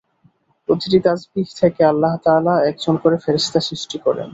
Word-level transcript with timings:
প্রতিটি 0.69 0.99
তাসবীহ 0.99 1.47
থেকে 1.61 1.81
আল্লাহ 1.83 2.13
তাআলা 2.23 2.53
একজন 2.65 2.95
করে 2.97 3.17
ফেরেশতা 3.17 3.59
সৃষ্টি 3.59 3.97
করেন। 3.97 4.29